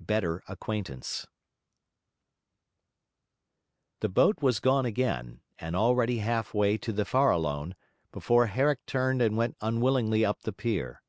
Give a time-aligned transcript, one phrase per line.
[0.00, 1.28] BETTER ACQUAINTANCE
[4.00, 7.74] The boat was gone again, and already half way to the Farallone,
[8.10, 11.00] before Herrick turned and went unwillingly up the pier.